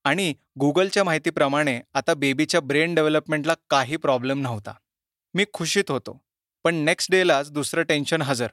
आणि 0.03 0.33
गुगलच्या 0.59 1.03
माहितीप्रमाणे 1.03 1.81
आता 1.93 2.13
बेबीच्या 2.13 2.61
ब्रेन 2.61 2.95
डेव्हलपमेंटला 2.95 3.53
काही 3.69 3.97
प्रॉब्लेम 3.97 4.41
नव्हता. 4.41 4.73
मी 5.33 5.45
खुशीत 5.53 5.83
होतो. 5.89 6.21
पण 6.63 6.75
नेक्स्ट 6.75 7.11
डेलाच 7.11 7.51
दुसरं 7.51 7.81
टेन्शन 7.81 8.21
हजर. 8.21 8.47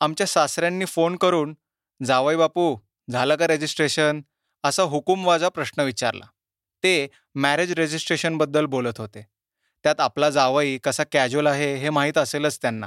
आमच्या 0.00 0.26
सासऱ्यांनी 0.26 0.84
फोन 0.84 1.16
करून 1.16 1.56
जावई 2.04 2.36
बापू 2.36 2.78
झालं 3.10 3.36
का 3.36 3.46
रजिस्ट्रेशन 3.46 4.20
असा 4.64 4.82
हुकुमवाजा 4.82 5.48
प्रश्न 5.48 5.80
विचारला. 5.80 6.24
ते 6.82 7.08
मॅरेज 7.34 7.72
रजिस्ट्रेशनबद्दल 7.72 8.66
बोलत 8.66 8.98
होते. 8.98 9.35
त्यात 9.86 10.00
आपला 10.00 10.30
जावई 10.30 10.78
कसा 10.78 11.04
कॅज्युअल 11.12 11.46
आहे 11.46 11.74
हे 11.76 11.90
माहीत 11.90 12.18
असेलच 12.18 12.58
त्यांना. 12.62 12.86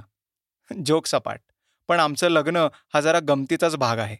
जोक 0.86 1.06
सपाट 1.06 1.40
पण 1.88 2.00
आमचं 2.00 2.28
लग्न 2.28 2.68
हा 2.94 3.02
जरा 3.02 3.20
गमतीचाच 3.20 3.76
भाग 3.76 4.00
आहे. 4.00 4.18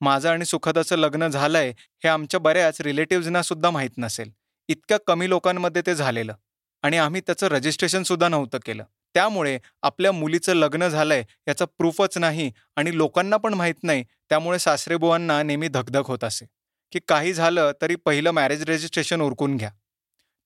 माझं 0.00 0.28
आणि 0.28 0.44
सुखदाचं 0.44 0.96
लग्न 0.96 1.28
झालंय 1.28 1.72
हे 1.78 2.08
आमच्या 2.08 2.40
बऱ्याच 2.40 2.80
रिलेटिव्हजना 2.80 3.42
सुद्धा 3.42 3.70
माहीत 3.70 3.90
नसेल. 3.98 4.30
इतक्या 4.68 4.98
कमी 5.06 5.28
लोकांमध्ये 5.28 5.82
ते 5.86 5.94
झालेलं. 5.94 6.34
आणि 6.82 6.96
आम्ही 6.96 7.20
त्याचं 7.20 7.46
रजिस्ट्रेशन 7.46 8.02
सुद्धा 8.02 8.28
नव्हतं 8.28 8.58
केलं. 8.58 8.84
त्यामुळे 9.14 9.58
आपल्या 9.82 10.12
मुलीचं 10.12 10.54
लग्न 10.54 10.88
झालंय 10.88 11.24
याचं 11.48 11.64
प्रूफच 11.64 12.18
नाही 12.18 12.52
आणि 12.76 12.96
लोकांना 12.96 13.36
पण 13.36 13.54
माहीत 13.54 13.82
नाही 13.82 14.04
त्यामुळे 14.28 14.58
सासरेबुवांना 14.58 15.42
नेहमी 15.42 15.68
धकधक 15.68 16.06
होत 16.06 16.24
असे. 16.24 16.46
की 16.92 17.00
काही 17.08 17.32
झालं 17.32 17.72
तरी 17.82 17.94
पहिलं 17.94 18.30
मॅरेज 18.30 18.62
रजिस्ट्रेशन 18.62 19.20
उरकून 19.20 19.56
घ्या. 19.56 19.70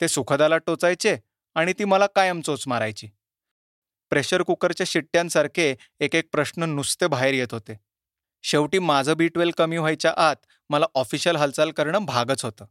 ते 0.00 0.08
सुखदाला 0.08 0.58
टोचायचे 0.58 1.16
आणि 1.54 1.72
ती 1.72 1.84
मला 1.84 2.06
कायम 2.06 2.40
चोच 2.40 2.64
मारायची. 2.66 3.08
प्रेशर 4.10 4.42
कुकरच्या 4.42 4.86
शिट्ट्यांसारखे 4.88 5.76
एक 6.00 6.14
एक 6.14 6.28
प्रश्न 6.32 6.62
नुसते 6.62 7.06
बाहेर 7.06 7.34
येत 7.34 7.52
होते. 7.52 7.78
शेवटी 8.42 8.78
माझं 8.78 9.16
बी 9.16 9.28
ट्वेल्व 9.28 9.52
कमी 9.58 9.76
व्हायच्या 9.76 10.12
आत 10.16 10.36
मला 10.70 10.86
ऑफिशियल 10.94 11.36
हालचाल 11.36 11.70
करणं 11.70 12.04
भागच 12.04 12.44
होतं. 12.44 12.64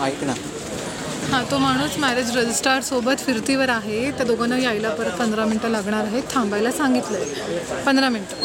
ऐक 0.00 0.24
ना. 0.24 0.34
हां 1.30 1.44
तो 1.50 1.58
माणूस 1.58 1.96
मॅरेज 1.98 2.36
रजिस्ट्रार 2.36 2.82
सोबत 2.82 3.20
फिरतीवर 3.20 3.68
आहे. 3.68 4.10
त्या 4.10 4.26
दोघांना 4.26 4.58
यायला 4.58 4.94
परत 4.94 5.18
पंधरा 5.18 5.44
मिनटं 5.44 5.68
लागणार 5.68 6.04
आहेत. 6.04 6.22
थांबायला 6.30 6.72
सांगितलंय. 6.72 7.84
पंधरा 7.86 8.08
मिनटं. 8.08 8.36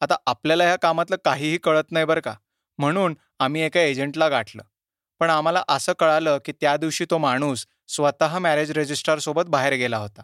आता 0.00 0.16
आपल्याला 0.26 0.64
ह्या 0.64 0.76
कामातलं 0.76 1.16
काहीही 1.24 1.58
कळत 1.58 1.92
नाही 1.92 2.06
बरं 2.06 2.20
का. 2.20 2.34
म्हणून 2.78 3.14
आम्ही 3.38 3.62
एका 3.62 3.80
एजंटला 3.80 4.28
गाठलं. 4.28 4.62
पण 5.22 5.30
आम्हाला 5.30 5.62
असं 5.68 5.92
कळालं 5.98 6.38
की 6.44 6.52
त्या 6.52 6.76
दिवशी 6.76 7.04
तो 7.10 7.18
माणूस 7.18 7.64
स्वतः 7.88 8.38
मॅरेज 8.38 8.70
रजिस्ट्रारसोबत 8.76 9.48
बाहेर 9.48 9.72
गेला 9.72 9.96
होता. 9.96 10.22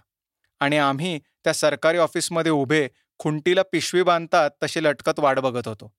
आणि 0.60 0.78
आम्ही 0.78 1.18
त्या 1.44 1.52
सरकारी 1.54 1.98
ऑफिसमध्ये 1.98 2.52
उभे 2.52 2.86
खुंटीला 3.20 3.62
पिशवी 3.72 4.02
बांधतात 4.02 4.50
तशी 4.62 4.82
लटकत 4.84 5.20
वाट 5.20 5.38
बघत 5.38 5.68
होतो. 5.68 5.90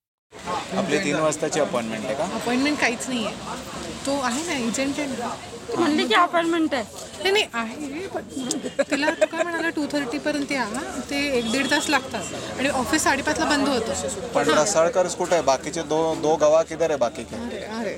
आपली 0.78 0.98
तीन 1.04 1.16
वाजताची 1.16 1.60
अपॉइंटमेंट 1.60 2.06
आहे 2.06 2.16
का? 2.16 2.24
अपॉइंटमेंट 2.36 2.80
काहीच 2.80 3.08
नाही 3.08 3.26
आहे 3.26 3.96
तो 4.06 4.20
आहे 4.22 4.46
ना 4.46 4.58
एजंट 4.68 5.00
आहे 5.00 5.76
म्हणली 5.78 6.08
की 6.08 6.14
अपॉइंटमेंट 6.14 6.74
आहे. 6.74 6.84
नाही 7.24 7.32
नाही 7.32 7.46
आहे 7.54 8.84
तिला 8.92 9.12
तू 9.12 9.26
काय 9.26 9.44
म्हणाला 9.44 9.70
टू 9.76 9.86
थर्टीपर्यंत 9.92 10.52
या 10.52 10.66
ते 11.10 11.26
एक 11.38 11.52
दीड 11.52 11.72
तास 11.72 11.90
लागतात. 11.90 12.34
आणि 12.58 12.70
ऑफिस 12.70 13.04
साडेपाचला 13.04 13.46
बंद 13.50 13.68
होतं. 13.68 14.28
पण 14.36 14.50
रसाळकरच 14.50 15.16
कुठे 15.18 15.36
आहे 15.36 15.44
बाकीचे 15.46 15.84
दो 15.84 16.16
दो 16.22 16.36
गवा 16.42 16.64
किधर 16.64 16.90
आहे 16.90 17.00
बाकी 17.00 17.24
अरे 17.36 17.64
अरे. 17.64 17.98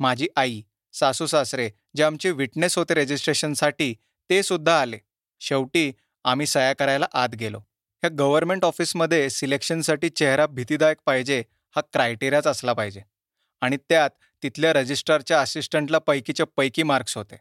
माझी 0.00 0.26
आई 0.36 0.62
सासू 0.92 1.26
सासरे 1.26 1.70
जे 1.96 2.02
आमचे 2.02 2.30
विटनेस 2.30 2.78
होते 2.78 2.94
रजिस्ट्रेशनसाठी 2.94 3.94
ते 4.30 4.42
सुद्धा 4.42 4.80
आले. 4.80 4.98
शेवटी 5.40 5.92
आम्ही 6.24 6.46
सह्या 6.46 6.72
करायला 6.72 7.06
आत 7.12 7.28
गेलो. 7.28 7.58
ह्या 7.58 8.10
गव्हर्नमेंट 8.18 8.64
ऑफिसमध्ये 8.64 9.30
सिलेक्शनसाठी 9.30 10.08
चेहरा 10.08 10.46
भीतीदायक 10.46 10.96
पाहिजे 11.06 11.42
हा 11.76 11.82
क्रायटेरियाच 11.92 12.46
असला 12.46 12.72
पाहिजे. 12.72 13.02
आणि 13.60 13.76
त्यात 13.76 14.10
तिथल्या 14.42 14.72
रजिस्ट्रारच्या 14.72 15.40
असिस्टंटला 15.40 15.98
पैकीच्या 15.98 16.46
पैकी 16.56 16.82
मार्क्स 16.82 17.16
होते. 17.16 17.36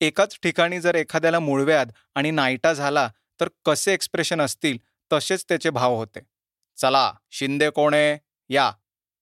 एकाच 0.00 0.38
ठिकाणी 0.42 0.80
जर 0.80 0.94
एखाद्याला 0.94 1.40
मूळव्याध 1.40 1.92
आणि 2.14 2.30
नाईटा 2.30 2.72
झाला 2.72 3.10
तर 3.40 3.48
कसे 3.64 3.92
एक्सप्रेशन 3.92 4.40
असतील 4.40 4.78
तसेच 5.12 5.44
त्याचे 5.48 5.70
भाव 5.70 5.94
होते. 5.94 6.20
चला 6.76 7.12
शिंदे 7.30 7.70
कोण 7.70 7.94
आहे 7.94 8.18
या. 8.48 8.72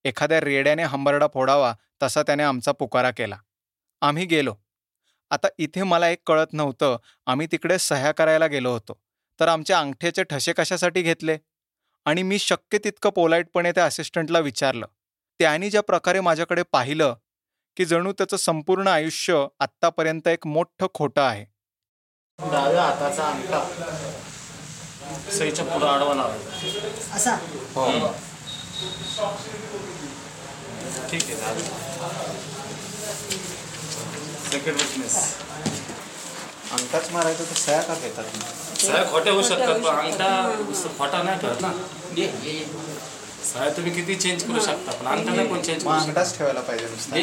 एखाद्या 0.05 0.41
रेड्याने 0.41 0.83
हंबरडा 0.83 1.27
फोडावा 1.35 1.75
तसा 2.03 2.23
त्याने 2.23 2.43
आमचा 2.43 2.73
पुकारा 2.73 3.11
केला. 3.11 3.37
आम्ही 4.01 4.25
गेलो. 4.25 4.55
आता 5.31 5.49
इथे 5.59 5.83
मला 5.83 6.09
एक 6.09 6.19
कळत 6.27 6.47
नव्हतं 6.53 6.97
आम्ही 7.27 7.49
तिकडे 7.53 7.79
सह्या 7.79 8.13
करायला 8.13 8.47
गेलो 8.47 8.73
होतो. 8.73 9.01
तर 9.41 9.49
आमच्या 9.49 9.79
अंगठ्याचे 9.79 10.25
ठसे 10.25 10.53
कशासाठी 10.53 11.03
घेतले? 11.03 11.39
आणि 12.05 12.23
मी 12.23 12.39
शक्य 12.39 12.79
तितकं 12.79 13.11
पोलाईटपणे 13.11 13.73
त्या 13.73 13.85
असिस्टंटला 13.85 14.39
विचारलं. 14.39 14.87
त्याने 15.39 15.71
ज्या 15.71 15.83
प्रकारे 15.83 16.21
माझ्याकडे 16.21 16.63
पाहिलं 16.73 17.15
की 17.77 17.85
जणू 17.85 18.13
त्याचं 18.13 18.37
संपूर्ण 18.37 18.89
आयुष्य 18.89 19.47
आत्तापर्यंत 19.61 20.29
एक 20.29 20.47
मोठं 20.47 20.87
खोटं 20.95 21.23
आहे. 21.23 21.47
डाव्या 22.39 22.83
हाताचा 22.83 23.29
अंगठा. 23.29 23.65
सईच्या 25.33 25.65
पुढं 25.65 25.87
आडवा 25.87 26.15
लावायचा 26.15 27.17
असा? 27.17 27.37
ठीक 31.11 31.23
आहे 31.31 31.63
सेकंड 34.51 34.77
विटनेस 34.77 35.17
अंगठाच 36.73 37.11
मारायचं 37.13 37.45
तर 37.45 37.55
सह्या 37.57 37.81
का 37.83 37.95
घेतात? 37.95 38.25
साहेब 38.85 39.11
खोटे 39.11 39.31
होऊ 39.31 39.43
शकतात 39.43 39.81
पण 39.83 39.97
अंगठा 39.97 40.29
खोटा 40.99 41.23
नाही 41.23 41.41
ठरत 41.41 41.61
ना. 41.63 41.71
साहेब 43.45 43.77
तुम्ही 43.77 43.93
किती 43.95 44.15
चेंज 44.15 44.43
करू 44.43 44.61
शकता 44.65 44.93
पण 44.93 45.07
अंगठा 45.07 45.35
नाही 45.35 45.49
कोण 45.49 45.61
चेंज 45.63 45.83
करू 45.83 45.93
अंगठाच 45.93 46.37
ठेवायला 46.39 46.61
पाहिजे 46.61 46.87
नुसतं. 46.87 47.17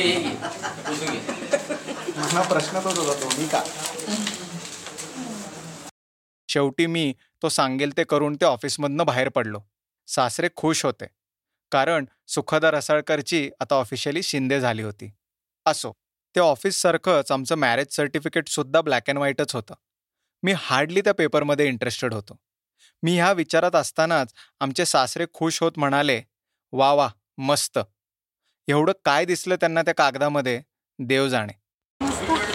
मला 2.17 2.41
प्रश्न 2.49 2.79
तोच 2.83 2.97
होता 2.97 3.13
दोन्ही 3.19 3.47
का? 3.47 3.63
शेवटी 6.49 6.85
मी 6.87 7.13
तो 7.41 7.49
सांगेल 7.49 7.91
ते 7.97 8.03
करून 8.03 8.35
ते 8.35 8.45
ऑफिसमधनं 8.45 9.05
बाहेर 9.05 9.29
पडलो. 9.35 9.59
सासरे 10.07 10.49
खुश 10.57 10.85
होते. 10.85 11.05
कारण 11.71 12.05
सुखदा 12.27 12.71
रसाळकरची 12.71 13.49
आता 13.59 13.75
ऑफिशियली 13.75 14.23
शिंदे 14.23 14.59
झाली 14.59 14.81
होती. 14.83 15.11
असो 15.65 15.91
ते 16.35 16.39
ऑफिससारखंच 16.39 17.31
आमचं 17.31 17.55
मॅरेज 17.55 17.95
सर्टिफिकेट 17.95 18.47
सुद्धा 18.49 18.81
ब्लॅक 18.81 19.09
अँड 19.09 19.17
व्हाईटच 19.17 19.55
होतं. 19.55 19.73
मी 20.43 20.53
हार्डली 20.57 21.01
त्या 21.01 21.13
पेपरमध्ये 21.13 21.67
इंटरेस्टेड 21.67 22.13
होतो. 22.13 22.37
मी 23.03 23.15
ह्या 23.15 23.31
विचारात 23.31 23.75
असतानाच 23.75 24.33
आमचे 24.59 24.85
सासरे 24.85 25.25
खुश 25.33 25.61
होत 25.61 25.71
म्हणाले 25.77 26.21
वा 26.73 26.93
वा 26.93 27.09
मस्त. 27.37 27.79
एवढं 28.67 28.93
काय 29.05 29.25
दिसलं 29.25 29.55
त्यांना 29.55 29.81
त्या 29.81 29.93
कागदामध्ये? 29.95 30.61
देव 30.99 31.27
जाणे. 31.27 31.60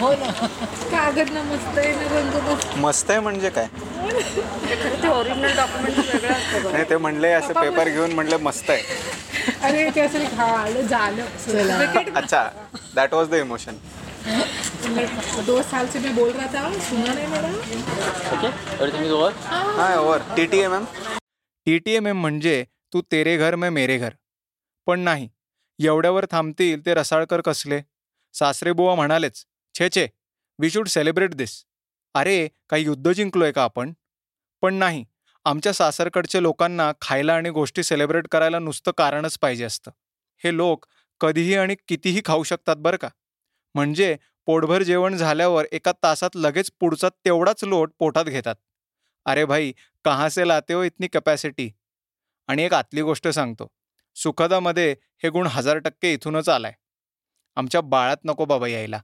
कागद 0.01 1.29
ना 1.33 1.41
मस्त 1.43 1.77
आहे 1.77 1.91
ना 1.95 2.07
रंग 2.15 2.33
मस्त 2.49 2.77
मस्त 2.77 3.11
आहे 3.11 3.19
म्हणजे 3.19 3.49
काय? 3.49 3.67
ते 3.67 5.07
ओरिजिनल 5.07 5.55
डॉक्युमेंट 5.57 5.97
वेगळं 5.99 6.33
असतं 6.33 6.71
नाही 6.71 6.83
ते 6.89 6.97
म्हणले 6.97 7.31
असं 7.33 7.53
पेपर 7.53 7.89
घेऊन 7.89 8.11
म्हणले 8.13 8.37
मस्त 8.41 8.69
आहे. 8.69 8.81
अरे 9.63 9.89
ते 9.95 10.01
असं 10.01 10.19
झालं. 10.25 10.81
झालं 10.81 12.11
अच्छा 12.15 12.47
दॅट 12.95 13.13
वॉज 13.13 13.29
द 13.29 13.33
इमोशन 13.35 13.75
दो 15.45 15.61
साल 15.61 15.87
से 15.93 15.99
मैं 15.99 16.13
बोल 16.15 16.29
रहा 16.31 16.45
था 16.53 16.71
सुना 16.89 17.13
नहीं 17.13 17.27
मेरा. 17.27 18.49
Hi 19.77 19.97
over 19.97 20.21
T 20.37 20.45
T 20.45 20.59
M 20.59 20.73
M 20.73 20.83
T 21.67 21.77
T 21.85 21.95
M 21.95 22.07
M 22.07 22.21
म्हणजे 22.21 22.63
तू 22.93 23.01
तेरे 23.11 23.35
घर 23.37 23.55
मैं 23.55 23.69
मेरे 23.71 23.97
घर. 23.97 24.09
पण 24.87 24.99
नाही 24.99 25.27
एवढ्यावर 25.79 26.25
थांबतील 26.31 26.85
ते 26.85 26.93
रसाळकर 26.93 27.41
कसले? 27.41 27.79
सासरेबुवा 28.35 28.93
म्हणालेच 28.95 29.43
छे 29.79 29.89
छे. 29.89 30.07
वी 30.59 30.69
शूड 30.69 30.87
सेलिब्रेट 30.87 31.33
दिस 31.33 31.65
अरे 32.15 32.47
काही 32.69 32.83
युद्ध 32.83 33.11
जिंकलोय 33.11 33.51
का 33.51 33.63
आपण? 33.63 33.93
पण 34.61 34.73
नाही. 34.73 35.05
आमच्या 35.45 35.73
सासरकडच्या 35.73 36.41
लोकांना 36.41 36.91
खायला 37.01 37.33
आणि 37.33 37.49
गोष्टी 37.49 37.83
सेलिब्रेट 37.83 38.27
करायला 38.27 38.59
नुसतं 38.59 38.91
कारणच 38.97 39.37
पाहिजे 39.37 39.63
असतं. 39.63 39.91
हे 40.43 40.55
लोक 40.57 40.85
कधीही 41.21 41.55
आणि 41.55 41.75
कितीही 41.87 42.21
खाऊ 42.25 42.43
शकतात 42.43 42.75
बरं 42.75 42.97
का? 42.97 43.09
म्हणजे 43.75 44.17
पोटभर 44.45 44.83
जेवण 44.83 45.15
झाल्यावर 45.15 45.65
एका 45.71 45.91
तासात 46.03 46.29
लगेच 46.35 46.71
पुढचा 46.79 47.09
तेवढाच 47.09 47.63
लोट 47.63 47.91
पोटात 47.99 48.25
घेतात. 48.25 48.55
अरे 49.25 49.45
भाई 49.45 49.71
कहाँ 50.05 50.29
से 50.29 50.47
लाते 50.47 50.73
हो 50.73 50.83
इतनी 50.83 51.07
कॅपॅसिटी 51.07 51.69
आणि 52.47 52.63
एक 52.63 52.73
आतली 52.73 53.01
गोष्ट 53.01 53.27
सांगतो. 53.27 53.67
सुखदामध्ये 54.15 54.95
हे 55.23 55.29
गुण 55.29 55.47
हजार 55.47 55.77
टक्के 55.77 56.13
इथूनच 56.13 56.49
आलाय. 56.49 56.73
आमच्या 57.55 57.81
बाळात 57.81 58.17
नको 58.25 58.45
बाबा 58.45 58.67
यायला. 58.67 59.01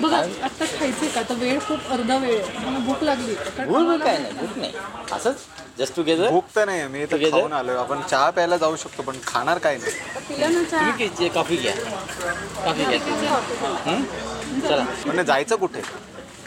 बघा 0.00 0.16
आता 0.16 0.64
खायचंय 0.64 1.08
का? 1.08 1.20
आता 1.20 1.34
वेळ 1.34 1.58
खूप 1.58 1.88
अर्धा 1.90 2.16
वेळ 2.16 2.42
आहे. 2.42 2.66
मला 2.66 2.78
भूक 2.78 3.02
लागली. 3.02 3.34
कारण 3.34 3.68
भूक 3.68 3.76
आम्हाला- 3.76 4.04
काय 4.06 4.18
नाही 4.18 4.32
भूक 4.32 4.58
नाही. 4.58 4.72
असंच? 5.12 5.36
जस्ट 5.78 5.96
टुगेदर 5.96 6.30
भूक 6.30 6.44
तर 6.56 6.64
नाही 6.64 6.86
मी 6.88 7.04
तर 7.06 7.16
Together? 7.16 7.38
खाऊन 7.40 7.52
आलोय. 7.52 7.76
आपण 7.76 8.00
चहा 8.02 8.30
प्यायला 8.30 8.56
जाऊ 8.56 8.76
शकतो 8.76 9.02
पण 9.02 9.16
खाणार 9.26 9.58
काय 9.58 9.76
नाही. 9.76 9.92
तुम्ही 10.72 10.92
किती 10.98 11.28
कॉफी 11.28 11.56
घ्या. 11.56 11.72
कॉफी 12.64 12.84
घ्या 12.84 13.34
हं? 13.86 14.02
चला. 14.60 14.84
म्हणजे 15.06 15.24
जायचं 15.24 15.56
कुठे? 15.56 15.82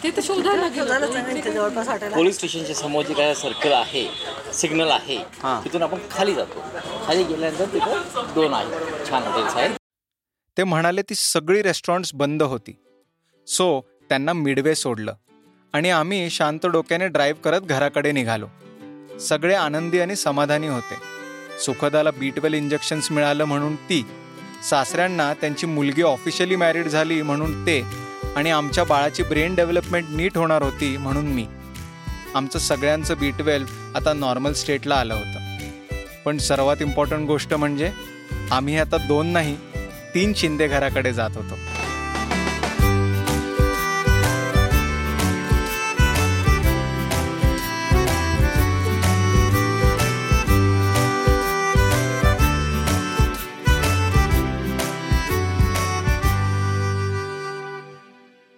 ते 0.04 0.12
तर 0.12 0.22
शोधायला 0.22 0.68
गेलं 0.68 2.10
पोलीस 2.16 2.36
स्टेशनच्या 2.36 2.76
समोर 2.76 3.04
जे 3.06 3.14
काय 3.14 3.34
सर्कल 3.34 3.72
आहे 3.72 4.08
सिग्नल 4.54 4.92
आहे 4.92 5.18
हां. 5.18 5.64
तिथून 5.64 5.84
आपण 5.84 5.98
खाली 6.12 6.34
जातो. 6.34 6.64
खाली 7.08 7.24
गेल्यानंतर 7.24 7.66
तिथं 7.66 8.02
दोन 8.36 8.54
आहे. 8.54 9.06
छान 9.10 9.24
हॉटेल्स 9.24 9.56
आहेत. 9.56 9.72
ते 10.58 10.64
म्हणाले 10.64 11.02
ती 11.02 11.16
सगळी 11.16 11.62
रेस्टॉरंट्स 11.62 12.12
बंद 12.14 12.44
होती. 12.44 12.76
सो 13.48 13.82
त्यांना 14.10 14.34
मिडवे 14.34 14.76
सोडलं. 14.76 15.14
आणि 15.74 15.90
आम्ही 15.90 16.30
शांत 16.30 16.66
डोक्याने 16.66 17.08
ड्राईव्ह 17.08 17.42
करत 17.42 17.62
घराकडे 17.62 18.12
निघालो. 18.12 18.48
सगळे 19.20 19.54
आनंदी 19.54 20.00
आणि 20.00 20.16
समाधानी 20.16 20.68
होते. 20.68 20.96
सुखदाला 21.60 22.12
बीटवेल 22.12 22.54
इंजेक्शन्स 22.54 23.12
मिळालं 23.12 23.46
म्हणून 23.46 23.76
ती 23.76 24.06
सासऱ्यांना 24.70 25.34
त्यांची 25.34 25.68
मुलगी 25.68 26.02
ऑफिशियली 26.02 26.56
मॅरिड 26.56 26.88
झाली 26.88 27.22
म्हणून 27.22 27.66
ते 27.66 27.84
आणि 28.36 28.50
आमच्या 28.50 28.84
बाळाची 28.84 29.24
ब्रेन 29.24 29.56
डेव्हलपमेंट 29.56 30.08
नीट 30.10 30.38
होणार 30.38 30.62
होती 30.62 30.98
म्हणून 30.98 31.26
मी. 31.26 31.48
आमचं 32.36 32.60
सगळ्यांचं 32.60 33.14
बी 33.20 33.32
ट्वेल्व 33.32 33.68
आता 33.96 34.14
नॉर्मल 34.14 34.54
स्टेटला 34.54 34.96
आलं 34.96 35.14
होतं. 35.14 35.40
पण 36.26 36.38
सर्वात 36.38 36.78
इम्पॉर्टंट 36.82 37.28
गोष्ट 37.28 37.54
म्हणजे 37.54 37.92
आम्ही 38.52 38.78
आता 38.78 38.98
दोन 38.98 39.28
नाही 39.28 39.58
तीन 40.16 40.34
शिंदे 40.34 40.68
घराकडे 40.68 41.14
जात 41.14 41.30
होतो. 41.36 41.73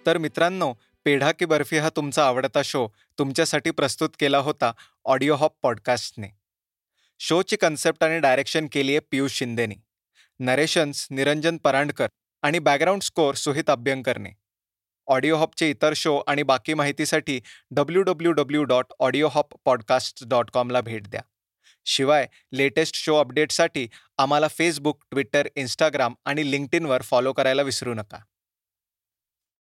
तर 0.06 0.18
मित्रांनो 0.18 0.74
पेढा 1.04 1.32
की 1.32 1.44
बर्फी 1.44 1.78
हा 1.78 1.88
तुमचा 1.96 2.26
आवडता 2.26 2.62
शो. 2.62 2.88
तुमच्यासाठी 3.18 3.70
प्रस्तुत 3.70 4.10
केला 4.18 4.38
होता 4.38 4.72
ऑडिओ 5.04 5.34
हॉप 5.34 5.52
पॉडकास्टने 5.62 6.28
शोची 7.18 7.56
कन्सेप्ट 7.56 8.04
आणि 8.04 8.18
डायरेक्शन 8.18 8.66
केली 8.72 8.92
आहे 8.92 9.00
पियुष 9.10 9.32
शिंदेनी. 9.32 9.74
नरेशन्स 10.38 11.06
निरंजन 11.10 11.56
परांडकर 11.56 12.08
आणि 12.42 12.58
बॅकग्राऊंड 12.58 13.02
स्कोअर 13.02 13.34
सुहित 13.34 13.70
अभ्यंकरने. 13.70 14.30
ऑडिओ 15.06 15.36
हॉपचे 15.36 15.70
इतर 15.70 15.92
शो 15.96 16.22
आणि 16.26 16.42
बाकी 16.42 16.74
माहितीसाठी 16.74 17.40
W 17.70 18.02
W 18.02 18.32
W 18.32 18.62
dot 18.62 18.86
Audio 19.00 19.28
Hop 19.28 19.54
podcast 19.64 20.24
dot 20.26 20.50
कॉमला 20.50 20.80
भेट 20.80 21.08
द्या. 21.08 21.22
शिवाय 21.84 22.26
लेटेस्ट 22.52 22.96
शो 22.96 23.16
अपडेटसाठी 23.16 23.88
आम्हाला 24.18 24.48
फेसबुक 24.48 25.04
ट्विटर 25.10 25.48
इंस्टाग्राम 25.56 26.14
आणि 26.24 26.50
लिंक्डइनवर 26.50 27.02
फॉलो 27.02 27.32
करायला 27.32 27.62
विसरू 27.62 27.94
नका. 27.94 28.18